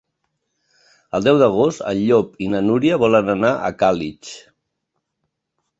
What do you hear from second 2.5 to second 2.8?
na